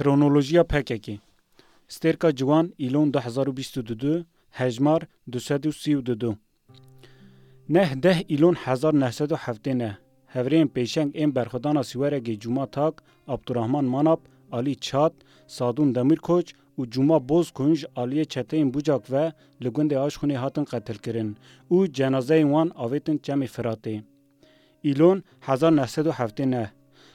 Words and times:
کرونولوژیا 0.00 0.62
پککی 0.64 1.20
سترکا 1.88 2.30
جوان 2.32 2.70
ایلون 2.76 3.10
2022 3.10 4.22
هجمار 4.52 5.02
232 5.32 6.36
نه 7.68 7.94
ده 7.94 8.24
ایلون 8.26 8.56
1907 8.64 9.68
نه 9.68 9.98
هورین 10.28 10.68
پیشنگ 10.68 11.10
این 11.14 11.30
برخدانا 11.32 11.82
سیورگی 11.82 12.36
جمعه 12.36 12.66
تاک 12.66 12.94
عبدالرحمن 13.28 13.84
مناب 13.84 14.20
علی 14.52 14.74
چات 14.74 15.12
سادون 15.46 15.92
دمیر 15.92 16.20
کوچ 16.20 16.54
او 16.76 16.86
جمعه 16.86 17.18
بوز 17.18 17.50
کنج 17.50 17.86
علی 17.96 18.24
چتین 18.24 18.70
بوجاک 18.70 19.02
و 19.10 19.32
لگند 19.60 19.94
آشخونی 19.94 20.34
هاتن 20.34 20.64
قتل 20.64 20.94
کرن 20.94 21.34
او 21.68 21.86
جنازه 21.86 22.44
وان 22.44 22.72
آویتن 22.72 23.18
چمی 23.18 23.46
فراتی 23.46 24.02
ایلون 24.82 25.22
1907 25.42 26.40
نه 26.40 26.72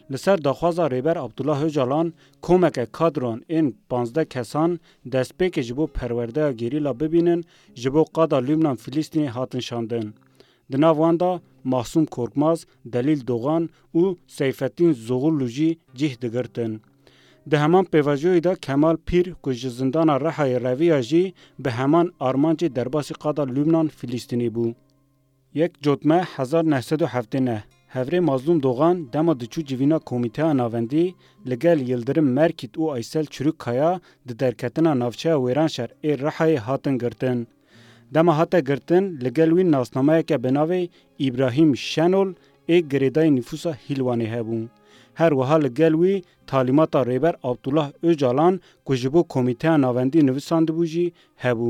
لسر 0.09 0.35
داخوازا 0.45 0.85
ریبر 0.93 1.17
عبدالله 1.25 1.57
هجالان 1.65 2.13
کومک 2.45 2.91
کادران 2.97 3.39
این 3.47 3.73
15 3.89 4.25
کسان 4.25 4.79
دستپیک 5.11 5.55
جبو 5.59 5.87
پرورده 5.87 6.53
گریلا 6.53 6.93
ببینن 6.93 7.43
جبو 7.73 8.03
قادا 8.03 8.39
لبنان 8.39 8.75
فلسطینی 8.75 9.25
هاتن 9.27 9.59
شاندن. 9.59 10.13
دناوان 10.71 11.17
دا 11.17 11.39
Mahsum 11.73 12.05
Korkmaz, 12.05 12.65
Delil 12.85 13.27
Doğan 13.27 13.69
û 13.95 14.17
Seyfettin 14.27 14.93
Zoğurlu 14.93 15.47
jî 15.47 15.77
cih 15.95 16.21
digirtin. 16.21 16.81
Di 17.51 17.57
heman 17.57 17.85
pêvajoyê 17.85 18.43
de 18.43 18.55
Kemal 18.61 18.97
Pîr 18.97 19.33
ku 19.33 19.51
ji 19.51 19.69
zindana 19.69 20.11
Rehayê 20.15 20.63
Reviya 20.63 21.01
jî 21.01 21.33
bi 21.59 21.69
heman 21.69 22.13
armancê 22.19 22.75
derbasî 22.75 23.13
qada 23.13 23.45
Lübnan 23.45 23.87
Filîstinî 23.87 24.47
bû. 24.51 24.73
Yek 25.53 25.81
cotme 25.81 26.21
hezar 26.35 26.69
nehsed 26.71 26.99
û 26.99 27.05
heftê 27.07 27.45
ne. 27.45 27.63
Hevrê 27.95 28.19
Mazlum 28.19 28.63
Doğan 28.63 29.07
dema 29.13 29.31
diçû 29.33 29.65
civîna 29.65 29.99
Komîteya 29.99 30.57
Navendî 30.57 31.15
li 31.49 31.59
gel 31.59 31.79
Yildirim 31.79 32.33
Merkit 32.33 32.73
û 32.77 32.93
Aysel 32.93 33.25
Çirûkkaya 33.25 33.99
di 34.27 34.39
derketina 34.39 34.93
navçeya 34.99 35.35
Wêran 35.35 35.69
şer 35.69 35.89
ê 36.03 36.11
Rihayê 36.23 36.57
hatin 36.57 36.97
girtin. 36.97 37.47
Dema 38.13 38.37
hate 38.37 38.59
girtin 38.59 39.19
li 39.23 39.33
gel 39.33 39.49
wî 39.49 39.71
nasnameyeke 39.71 40.43
bi 40.43 40.47
navê 40.47 40.89
İbrahîm 41.19 41.77
Şenol 41.77 42.29
ê 42.69 42.77
girêdayê 42.89 43.31
nîfusa 43.35 43.71
Hîlwanê 43.89 44.27
hebûn. 44.35 44.69
هر 45.19 45.31
وها 45.39 45.57
لګل 45.65 45.93
وی 46.01 46.15
تعلیمات 46.49 46.93
ریبر 47.09 47.35
عبدالله 47.49 47.87
اوجالان 48.05 48.53
کو 48.85 48.91
جبو 49.01 49.21
کمیته 49.33 49.71
ناوندی 49.83 50.21
نویساند 50.29 50.67
بوجی 50.77 51.05
هبو 51.43 51.69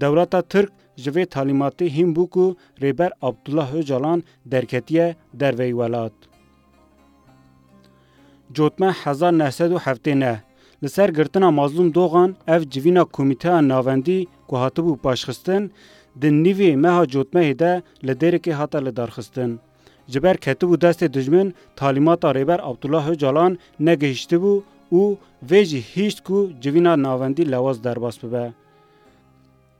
دولتا 0.00 0.40
ترک 0.52 0.70
جوی 1.04 1.24
تعلیمات 1.34 1.78
هم 1.96 2.08
بو 2.16 2.24
کو 2.34 2.44
ریبر 2.82 3.10
عبدالله 3.28 3.68
اوجالان 3.78 4.18
درکتیه 4.50 5.06
در 5.40 5.52
وی 5.60 5.72
ولات 5.80 6.12
جوتمه 8.54 8.88
1979 9.04 10.44
لسر 10.82 11.08
گرتنا 11.16 11.48
مظلوم 11.60 11.88
دوغان 11.98 12.30
اف 12.54 12.62
جوینا 12.72 13.04
کمیته 13.16 13.54
ناوندی 13.70 14.18
کو 14.48 14.54
هاتبو 14.62 14.92
پاشخستن 15.04 15.62
د 16.20 16.24
نیوی 16.42 16.70
مها 16.82 17.04
جوتمه 17.12 17.54
ده 17.60 17.72
لدرکه 18.06 18.52
هاته 18.58 18.80
لدارخستن 18.86 19.50
ji 20.12 20.20
ber 20.22 20.36
ketibû 20.46 20.74
destê 20.84 21.06
dijmin 21.14 21.54
talîmata 21.76 22.30
rêber 22.38 22.60
Abdullah 22.70 23.04
Öcalan 23.10 23.58
negihiştibû 23.80 24.54
û 24.92 25.16
vê 25.50 25.62
jî 25.70 25.80
hîşt 25.94 26.18
ku 26.28 26.38
civîna 26.62 26.94
navendî 27.06 27.44
lewaz 27.52 27.78
derbas 27.84 28.18
bibe. 28.22 28.52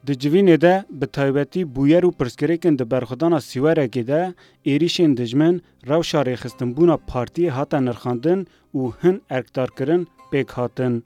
Di 0.06 0.12
civînê 0.23 0.58
de 0.61 0.84
bi 1.01 1.06
taybetî 1.06 1.62
bûyer 1.77 2.03
û 2.03 2.11
pirsgirêkin 2.19 2.75
di 2.78 2.84
berxudana 2.91 3.41
sîwerekê 3.51 4.06
de 4.06 4.34
êrişên 4.67 5.17
dijmin 5.17 5.62
rewşa 5.91 6.20
rêxistinbûna 6.28 6.97
partiyê 7.11 7.51
hata 7.58 7.78
nirxandin 7.86 8.41
û 8.75 8.81
hin 9.03 9.23
erkdarkirin 9.31 10.03
pêk 10.33 10.51
hatin. 10.58 11.05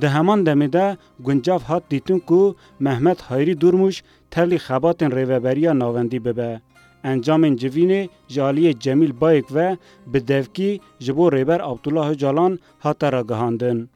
Di 0.00 0.08
heman 0.08 0.40
demê 0.46 0.72
de 0.72 0.96
guncav 1.20 1.58
hat 1.58 1.84
dîtin 1.90 2.18
ku 2.18 2.56
Mehmet 2.80 3.20
Hayrî 3.20 3.60
Durmuş 3.60 3.96
telî 4.30 4.54
xebatên 4.56 5.10
rêveberiya 5.18 5.78
navendî 5.78 6.24
bibe. 6.24 6.60
اندجامên 7.04 7.56
civînê 7.56 8.08
ji 8.28 8.40
aliyê 8.42 8.72
Cemîl 8.80 9.20
Bayek 9.20 9.54
ve 9.54 9.76
bi 10.06 10.28
devkî 10.28 10.80
ji 11.00 11.16
bo 11.16 11.28
rêber 11.30 11.60
Abdullah 11.62 12.10
Öcalan 12.10 12.58
hata 12.78 13.12
ragihandin. 13.12 13.90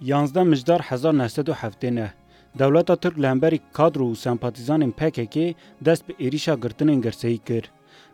Yanzda 0.00 0.44
mijdar 0.44 0.80
1970 0.92 1.90
ne. 1.92 2.12
Dewleta 2.58 2.96
Tirk 2.96 3.18
li 3.22 3.26
hemberî 3.26 3.60
kadro 3.72 4.04
û 4.04 4.16
sempatîzanên 4.16 4.92
PKK 4.92 5.36
dest 5.84 6.08
bi 6.08 6.12
êrişa 6.26 6.54
girtinên 6.60 7.02
girseyî 7.02 7.38
kir. 7.38 7.70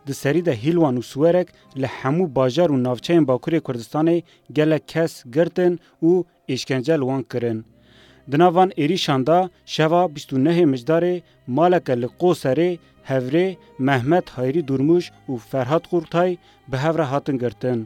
Di 0.07 0.13
serî 0.13 0.45
de 0.45 0.55
Hîlwan 0.63 0.97
û 0.97 1.03
Siwerek 1.03 1.47
li 1.77 1.85
hemû 1.99 2.35
bajar 2.35 2.69
û 2.69 2.75
navçeyên 2.85 3.25
Bakurê 3.25 3.57
Kurdistanê 3.59 4.21
gelek 4.53 4.87
kes 4.87 5.23
girtin 5.33 5.79
û 6.03 6.23
êşkence 6.49 6.97
li 6.99 7.05
wan 7.09 7.23
kirin. 7.23 7.65
Di 8.31 8.37
navan 8.39 8.71
êrişan 8.77 9.27
da 9.27 9.49
şeva 9.65 10.01
29 10.03 10.51
mijdarê 10.71 11.15
maleke 11.47 11.95
li 12.01 12.05
Qoserê 12.21 12.77
hevrê 13.09 13.55
Mehmet 13.79 14.29
Hayrî 14.29 14.63
Durmuş 14.67 15.05
û 15.29 15.37
Ferhat 15.37 15.83
Qurtay 15.91 16.31
bi 16.71 16.77
hev 16.85 16.95
re 16.97 17.01
hatin 17.13 17.37
girtin. 17.43 17.79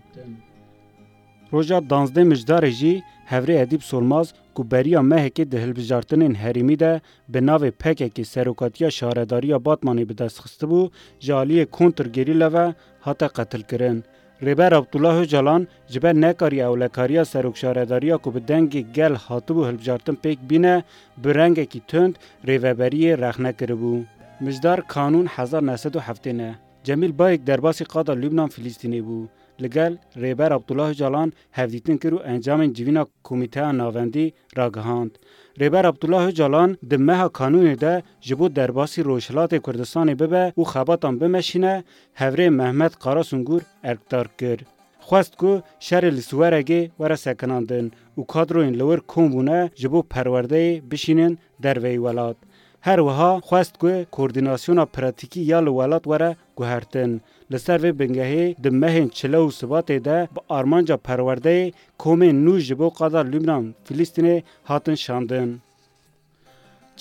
Roja 1.53 1.77
danzdê 1.91 2.23
mijdarê 2.31 2.71
jî 2.79 2.93
hevrê 3.31 3.55
Edîb 3.63 3.81
Solmaz 3.81 4.27
ku 4.55 4.71
beriya 4.71 4.99
mehekê 4.99 5.45
di 5.51 5.57
hilbijartinên 5.61 6.33
herîmî 6.35 6.79
de 6.79 7.01
bi 7.29 7.37
navê 7.37 7.69
pekekê 7.85 8.23
serokatiya 8.25 8.91
şaredariya 8.91 9.57
Batmanê 9.57 10.09
bi 10.09 10.17
dest 10.17 10.37
xistibû, 10.39 10.91
ji 11.19 11.31
aliyê 11.31 11.65
kontrgerî 11.65 12.39
le 12.39 12.53
ve 12.53 12.73
hate 13.01 13.27
qetilkirin. 13.37 14.03
ریبر 14.43 14.73
عبدالله 14.75 15.25
جلان 15.33 15.67
جبه 15.89 16.11
نکاری 16.13 16.61
اولکاریا 16.61 17.23
سروکشارداریا 17.23 18.17
کو 18.23 18.31
به 18.31 18.39
دنگ 18.39 18.85
گل 18.95 19.15
هاتبو 19.15 19.65
هلبجارتن 19.65 20.13
پیک 20.23 20.39
بینه 20.49 20.83
برنگ 21.23 21.59
کی 21.63 21.81
تند 21.87 22.19
ریوبری 22.43 23.15
رخ 23.15 23.39
نکربو 23.39 24.03
مجدار 24.41 24.81
قانون 24.81 25.27
1907 25.35 26.27
نه 26.27 26.55
جمیل 26.83 27.11
بایک 27.11 27.43
درباسی 27.43 27.83
قادا 27.83 28.13
لبنان 28.13 28.47
فلسطینی 28.47 29.01
بو 29.01 29.27
لگل 29.61 29.93
ریبر 30.15 30.53
عبدالله 30.53 30.93
جالان 30.93 31.31
هفدیتن 31.53 31.97
کرو 32.03 32.19
انجام 32.25 32.59
جوینا 32.75 33.03
کمیته 33.27 33.71
ناوندی 33.79 34.25
را 34.57 34.65
گهاند. 34.75 35.13
ریبر 35.61 35.83
عبدالله 35.91 36.25
جالان 36.39 36.69
د 36.91 36.93
مها 37.07 37.27
قانون 37.39 37.67
ده 37.83 38.03
جبو 38.27 38.45
درباسی 38.59 38.99
روشلات 39.03 39.51
کردستان 39.65 40.13
ببه 40.13 40.53
و 40.57 40.63
خباتان 40.71 41.19
بمشینه 41.19 41.83
هوره 42.15 42.49
محمد 42.49 42.91
قاراسونگور 43.03 43.61
ارکدار 43.83 44.27
کرد. 44.39 44.67
خواست 45.07 45.33
کو 45.39 45.51
شهر 45.87 46.05
لسوارگی 46.17 46.81
وره 46.99 47.15
سکناندن 47.15 47.91
و 48.17 48.21
کادروین 48.21 48.75
لور 48.75 48.99
کومبونه 48.99 49.71
جبو 49.75 50.01
پرورده 50.01 50.81
بشینن 50.91 51.37
در 51.61 51.79
وی 51.79 51.97
ولاد. 51.97 52.37
هر 52.81 52.99
وها 52.99 53.31
خواست 53.39 53.77
کو 53.79 53.91
کوردیناسیون 54.11 54.85
پراتیکی 54.95 55.41
یا 55.51 55.59
ولات 55.79 56.03
وره 56.07 56.31
ګهرتن 56.59 57.11
لسر 57.51 57.77
وی 57.83 57.91
بنګه 57.99 58.29
د 58.63 58.67
مهن 58.81 59.05
چلو 59.19 59.43
سبات 59.59 59.87
ده 60.07 60.17
په 60.35 60.41
ارمانجا 60.59 60.97
پرورده 61.07 61.57
کومه 62.03 62.29
نوج 62.45 62.67
بو 62.79 62.87
قدر 62.99 63.23
لبنان 63.33 63.63
فلسطین 63.85 64.27
هاتن 64.69 64.95
شاندن 65.05 65.49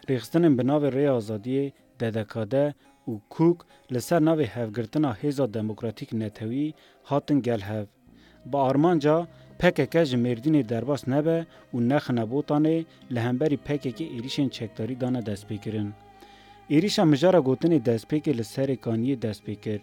ریخستن 0.09 0.44
بناو 0.57 0.80
ری 0.96 1.07
آزادی 1.18 1.62
ددکاده 2.00 2.63
او 3.07 3.12
کوک 3.34 3.57
لسر 3.94 4.19
ناوی 4.28 4.46
هفگرتنا 4.56 5.12
هیزا 5.22 5.46
دموکراتیک 5.56 6.09
نتوی 6.22 6.66
هاتن 7.09 7.38
گل 7.47 7.62
هف 7.69 7.88
با 8.52 8.59
ارمانجا 8.69 9.18
Pekeke 9.59 10.03
ji 10.06 10.18
Mêrdînê 10.22 10.62
derbas 10.69 11.01
nebe 11.12 11.38
û 11.73 11.75
nexine 11.91 12.23
botanê 12.34 12.78
li 13.13 13.19
hemberî 13.28 13.57
pekekê 13.69 14.06
êrişên 14.18 14.50
çekdarî 14.57 14.95
dane 15.01 15.22
destpêkirin. 15.29 15.90
Êrişa 16.78 17.03
mijara 17.12 17.40
gotinê 17.50 17.79
destpêkê 17.90 18.31
li 18.40 18.45
serê 18.53 18.75
kaniyê 18.85 19.18
destpêkir 19.25 19.79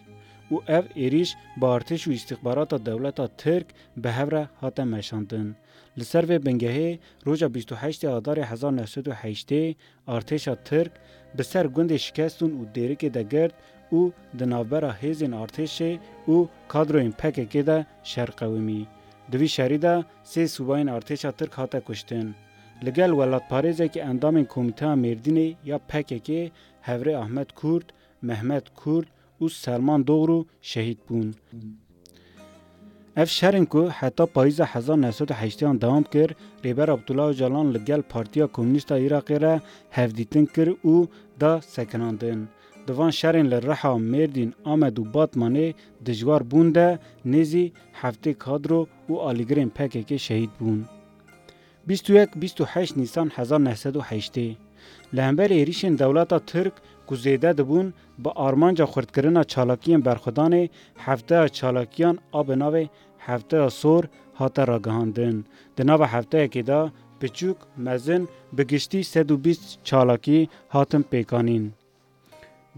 û 0.53 0.55
ev 0.77 0.83
êriş 1.05 1.29
bi 1.61 1.65
artêş 1.75 2.01
û 2.09 2.09
îstixbarata 2.17 2.77
dewleta 2.85 3.27
Tirk 3.41 3.67
bi 4.03 4.09
hev 4.17 4.29
re 4.31 4.43
hate 4.61 4.83
meşandin. 4.85 5.55
Li 5.97 6.05
ser 6.11 6.23
vê 6.23 6.37
bingehê 6.47 6.97
roja 7.27 7.47
28 7.49 8.03
Adarê 8.19 8.45
1908 8.51 9.75
artêşa 10.07 10.55
Tirk 10.69 10.91
bi 11.37 11.43
ser 11.43 11.65
gundê 11.65 11.97
şikestûn 12.05 12.51
û 12.59 12.61
dêrikê 12.75 13.13
de 13.13 13.23
gird 13.23 13.53
û 13.91 14.11
di 14.39 14.49
navbera 14.49 14.91
hêzên 15.01 15.33
artêşê 15.45 15.91
û 16.27 16.47
kadroyên 16.69 17.11
PKK 17.19 17.53
de 17.67 17.85
şerqewimî. 18.03 18.85
دوی 19.31 19.47
شهری 19.47 19.77
ده 19.77 20.05
سه 20.31 20.47
سوباین 20.55 20.89
ارتشا 20.95 21.31
ترک 21.39 21.51
هاته 21.59 21.79
کشتن. 21.87 22.27
لگل 22.85 23.11
ولات 23.19 23.43
پارزه 23.49 23.87
که 23.93 24.05
اندام 24.05 24.43
کمیته 24.43 24.93
مردینه 24.95 25.47
یا 25.69 25.77
پککه 25.89 26.51
هوره 26.81 27.13
احمد 27.23 27.49
کورد، 27.53 27.93
محمد 28.23 28.65
کورد 28.75 29.07
و 29.41 29.47
سلمان 29.47 30.01
دوغرو 30.01 30.45
شهید 30.61 30.99
بون. 31.07 31.33
اف 33.17 33.29
شرن 33.39 33.65
کو 33.65 33.89
حتی 33.89 34.25
پاییز 34.25 34.61
1980 34.61 35.79
دوام 35.79 36.03
کر 36.03 36.29
ریبر 36.63 36.89
عبدالله 36.91 37.33
جلان 37.33 37.67
لگل 37.75 38.01
پارتیا 38.01 38.47
کمونیستا 38.47 38.95
عراقی 38.95 39.39
را 39.39 39.59
هفدیتن 39.91 40.45
کر 40.55 40.69
او 40.81 41.07
دا 41.39 41.61
سکناندن. 41.61 42.47
Divan 42.89 43.09
şerên 43.09 43.47
li 43.51 43.61
reha 43.67 43.91
Mêrdîn, 44.11 44.49
Amed 44.73 44.97
û 44.97 45.03
Batmanê 45.15 45.69
dijwar 46.05 46.41
bûn 46.51 46.67
de 46.77 46.89
nêzî 47.31 47.65
heftê 48.01 48.33
kadro 48.45 48.81
û 49.09 49.13
alîgirên 49.29 49.69
pekekê 49.79 50.17
şehîd 50.19 50.49
bûn. 50.61 50.79
28 51.89 52.97
Nisan 52.97 53.31
1980 53.37 54.43
li 55.13 55.21
hember 55.21 55.49
êrişên 55.49 55.93
dewleta 55.99 56.39
Tirk 56.39 56.73
ku 57.07 57.15
zêde 57.15 57.51
dibûn 57.57 57.87
bi 58.17 58.29
armanca 58.35 58.85
xurdkirina 58.85 59.41
çalakiyên 59.43 60.01
berxwedanê 60.05 60.63
hefteya 60.97 61.47
çalakiyan 61.49 62.17
a 62.33 62.41
bi 62.47 62.51
e 62.51 62.55
navê 62.55 62.87
hefteya 63.17 63.69
sor 63.69 64.03
hate 64.33 64.67
ragihandin. 64.67 65.45
Di 65.77 65.87
nava 65.87 66.05
hefteyekê 66.05 66.67
da 66.67 66.91
piçûk 67.21 67.57
mezin 67.77 68.29
bi 68.53 68.67
giştî 68.67 68.97
120 68.97 69.55
çalakî 69.83 70.47
hatin 70.69 71.03
pêkanîn. 71.11 71.67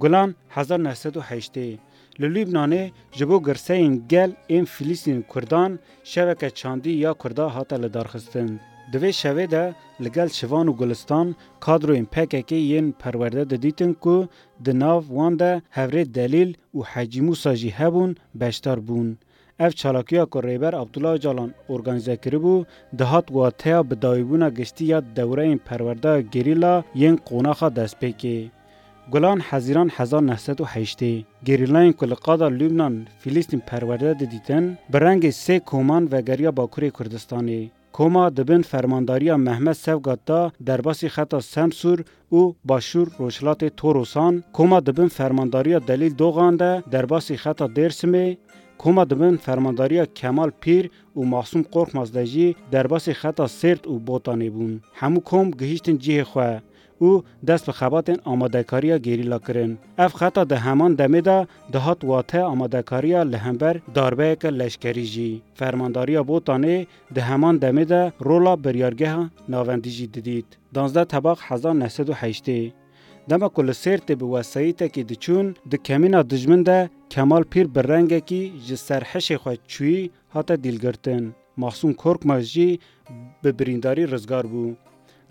Gulan 0.01 0.35
1908 0.55 2.19
li 2.21 2.27
Lübnanê 2.35 2.83
ji 3.17 3.25
bo 3.29 3.37
girseyên 3.47 3.93
gel 4.09 4.31
ên 4.49 4.65
Filîstîn 4.65 5.21
Kurdan 5.27 5.79
şeveke 6.03 6.49
çandî 6.49 6.89
ya 6.89 7.13
Kurda 7.13 7.45
hata 7.55 7.75
li 7.81 7.89
darxistin. 7.93 8.49
Di 8.91 8.97
vê 9.03 9.11
şevê 9.21 9.45
de 9.51 9.63
li 10.03 10.09
gel 10.15 10.29
şivan 10.37 10.67
û 10.67 10.77
gulistan 10.77 11.35
kadroyên 11.65 12.05
PKK 12.13 12.51
yên 12.71 12.91
perwerde 13.01 13.43
didîtin 13.51 13.93
ku 13.93 14.27
di 14.65 14.79
nav 14.79 15.01
wan 15.01 15.39
de 15.39 15.61
hevrê 15.75 16.03
delîl 16.17 16.51
û 16.75 16.79
hecîmûsa 16.93 17.51
jî 17.55 17.69
hebûn 17.71 18.15
beşdar 18.35 18.79
bûn. 18.87 19.17
Ev 19.59 19.71
çalakiya 19.71 20.25
ku 20.25 20.39
rêber 20.39 20.73
Abdullah 20.75 21.19
Calan 21.21 21.53
organize 21.67 22.13
kiribû, 22.15 22.65
dihat 22.97 23.27
guhateya 23.27 23.79
bidawîbûna 23.89 24.49
giştî 24.57 24.83
ya 24.85 24.99
dewreyên 25.15 25.57
perwerda 25.57 26.21
gerîla 26.21 26.83
yên 26.95 27.15
qonaxa 27.29 27.67
destpêkê. 27.79 28.39
گلان 29.11 29.41
حزیران 29.49 29.91
1918 29.97 31.23
گریلاین 31.45 31.91
قاده 32.01 32.49
لبنان 32.49 33.07
فلسطین 33.19 33.59
پرورده 33.59 34.13
دیدن 34.13 34.77
به 34.89 34.99
رنگ 34.99 35.29
سه 35.29 35.59
کومان 35.59 36.07
و 36.11 36.21
گریا 36.21 36.51
باکور 36.51 36.89
کردستانی 36.89 37.71
کما 37.93 38.29
دبن 38.29 38.61
فرمانداری 38.61 39.33
محمد 39.35 39.77
در 40.65 40.81
باس 40.81 41.05
خطا 41.05 41.39
سمسور 41.39 42.03
او 42.29 42.55
باشور 42.65 43.07
روشلات 43.19 43.65
توروسان 43.65 44.43
کما 44.53 44.79
دبن 44.79 45.07
فرمانداری 45.07 45.79
دلیل 45.79 46.13
دوغانده 46.13 46.83
باس 47.09 47.31
خطا 47.31 47.67
درسمه 47.67 48.37
کما 48.77 49.03
دبن 49.05 49.35
فرمانداری 49.35 50.05
کمال 50.05 50.51
پیر 50.59 50.91
او 51.13 51.25
معصوم 51.25 51.61
قرخ 51.71 51.95
مزدجی 51.95 52.55
باس 52.89 53.09
خطا 53.09 53.47
سرد 53.47 53.87
او 53.87 53.99
بوتانی 53.99 54.49
بون 54.49 54.81
همو 54.93 55.19
کوم 55.19 55.49
گهیشتن 55.51 55.97
جیه 55.97 56.23
خواه 56.23 56.61
او 56.99 57.23
دست 57.47 57.65
به 57.65 57.71
خبات 57.71 58.19
آمادکاری 58.27 58.99
گریلا 58.99 59.39
کرن 59.39 59.77
اف 59.97 60.13
خطا 60.13 60.43
ده 60.43 60.57
همان 60.57 60.93
دمه 60.93 61.21
ده 61.21 61.47
دهات 61.71 62.03
واته 62.03 62.41
آمادکاری 62.41 63.23
لهمبر 63.23 63.79
داربه 63.93 64.37
که 64.41 64.49
لشکری 64.49 65.05
جی 65.07 65.41
فرمانداری 65.55 66.21
بوتانه 66.21 66.87
ده 67.15 67.21
همان 67.21 67.57
دمه 67.57 67.85
ده 67.85 68.13
رولا 68.19 68.55
بریارگه 68.55 69.15
ناوندی 69.49 69.91
جی 69.91 70.07
دید 70.07 70.57
دانزده 70.73 71.03
طبق 71.03 71.39
حزان 71.47 71.81
نسد 71.81 72.09
و 72.09 72.13
حیشتی 72.13 72.73
دما 73.29 73.49
کل 73.49 73.71
سیر 73.71 73.97
ته 73.97 74.15
به 74.15 74.25
وسایته 74.25 74.87
کې 74.87 74.99
د 75.05 75.13
چون 75.13 75.55
د 75.71 75.75
کمینا 75.75 76.21
دجمن 76.23 76.63
ده 76.63 76.89
کمال 77.11 77.43
پیر 77.43 77.67
برنګ 77.75 78.11
کې 78.29 78.43
ج 78.67 78.75
سرحش 78.75 79.31
خو 79.31 79.53
چوي 79.71 80.09
هاته 80.33 80.55
دلګرتن 80.65 81.23
مخصوم 81.57 81.93
کورک 81.93 82.25
ماجی 82.25 82.79
به 83.41 83.51
برینداری 83.51 84.05
رزګار 84.07 84.45
بو 84.51 84.65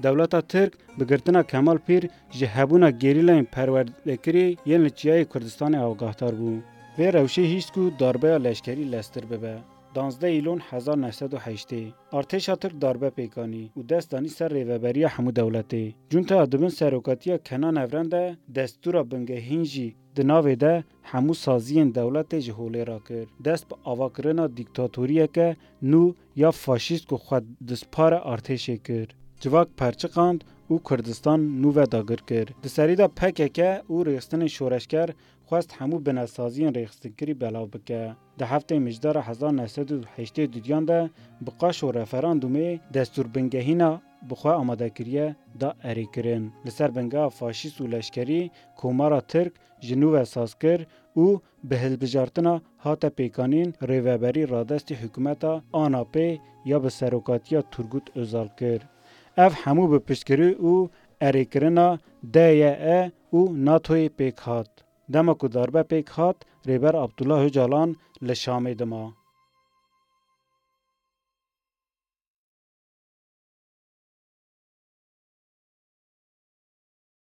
دولتا 0.05 0.41
ترک 0.53 0.73
به 0.99 1.05
گرتنا 1.11 1.43
کمال 1.53 1.79
پیر 1.87 2.03
جه 2.37 2.47
هبونا 2.57 2.89
گریلین 3.03 3.45
پروردکری 3.55 4.47
یل 4.71 4.81
لچیای 4.85 5.25
کردستان 5.33 5.75
آگاهدار 5.91 6.35
بو. 6.41 6.53
وی 6.99 7.07
روشه 7.17 7.43
هیست 7.53 7.71
کو 7.75 7.83
داربه 8.01 8.33
لشکری 8.39 8.85
لستر 8.85 9.25
ببه. 9.25 9.55
12 9.95 10.27
ایلون 10.27 10.63
1908 10.71 11.69
ارتش 12.13 12.45
ترک 12.47 12.75
داربه 12.81 13.11
پیکانی 13.11 13.71
و 13.77 13.83
دستانی 13.83 14.29
سر 14.29 14.49
ریوبری 14.53 15.05
همو 15.05 15.31
دولتی 15.31 15.95
جونتا 16.11 16.43
ادبن 16.43 16.69
سروکاتیا 16.69 17.39
کنان 17.39 17.79
اورند 17.79 18.39
دستورا 18.55 19.03
بنگه 19.03 19.37
هینجی 19.49 19.95
د 20.17 20.19
ناوې 20.21 20.57
ده 20.65 20.85
همو 21.03 21.35
سازین 21.35 21.91
دولت 21.93 22.31
جهولې 22.47 22.83
راکر 22.91 23.27
دست 23.45 23.65
په 23.69 23.77
اواکرنا 23.93 24.47
دیکتاتوریه 24.59 25.27
که 25.35 25.57
نو 25.83 26.13
یا 26.43 26.51
فاشیست 26.51 27.07
کو 27.07 27.17
خود 27.17 27.45
دسپار 27.69 28.13
ارتشه 28.15 28.77
کرد 28.87 29.15
Civak 29.45 29.69
perçiqand 29.81 30.41
û 30.73 30.83
Kurdistan 30.89 31.41
nûve 31.63 31.87
dagir 31.95 32.21
kir. 32.29 32.47
Di 32.63 32.69
serî 32.77 32.97
da 33.03 33.07
pekeke 33.21 33.71
û 33.93 33.95
rêxistinên 34.07 34.51
şoreşker 34.59 35.09
xwest 35.49 35.71
hemû 35.79 35.99
binevsaziyên 36.07 36.73
rêxistinkerî 36.79 37.35
belav 37.43 37.67
bike. 37.75 38.03
Di 38.39 38.45
heftê 38.53 38.77
mijdara 38.87 39.23
1980 39.23 40.53
dudyan 40.55 40.89
de 40.89 41.01
biqaş 41.47 41.77
û 41.87 41.89
referandumê 42.01 42.79
destûrbingehîna 42.95 43.91
bixwe 44.31 44.53
amadekiriye 44.63 45.37
da 45.61 45.69
erê 45.91 46.07
kirin. 46.15 46.53
Li 46.67 46.71
ser 46.71 46.91
bengeha 46.97 47.29
faşîst 47.39 47.77
û 47.81 47.93
leşkerî 47.93 48.51
komara 48.77 49.21
Tirk 49.21 49.55
ji 49.87 49.95
nû 50.01 50.09
ve 50.15 50.25
saz 50.27 50.53
kir 50.63 50.81
û 51.25 51.27
bi 51.69 51.77
hilbijartina 51.83 52.55
hate 52.85 53.09
pêkanîn 53.19 53.69
rêveberî 53.91 54.43
radestî 54.53 54.95
hikûmeta 55.03 55.63
ANAP 55.73 56.17
ya 56.65 56.79
bi 56.85 56.91
serokatiya 56.91 57.63
Turgut 57.63 58.07
Özal 58.17 58.49
kir. 58.59 58.83
ev 59.45 59.53
hemû 59.65 59.85
bi 59.93 59.99
piştgirî 60.07 60.51
û 60.71 60.73
erêkirina 61.27 61.89
DYE 62.35 63.01
û 63.39 63.41
NATOyê 63.67 64.09
pêk 64.19 64.39
hat. 64.49 64.71
Dema 65.13 65.35
ku 65.41 65.47
darbe 65.55 65.83
pêk 65.91 66.09
hat, 66.17 66.39
rêber 66.69 66.95
Abdullah 67.05 67.41
Öcalan 67.49 67.91
li 68.27 68.35
Şamê 68.43 68.73
dima. 68.81 69.05